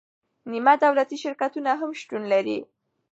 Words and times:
نیمه 0.51 0.73
دولتي 0.83 1.17
شرکتونه 1.23 1.71
هم 1.79 1.91
شتون 1.99 2.21
لري. 2.31 2.59